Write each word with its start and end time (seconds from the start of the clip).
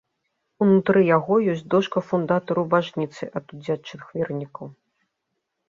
Унутры 0.65 1.03
яго 1.17 1.33
ёсць 1.53 1.61
дошка 1.73 2.03
фундатару 2.09 2.65
бажніцы 2.73 3.23
ад 3.41 3.45
удзячных 3.59 4.11
вернікаў. 4.17 4.77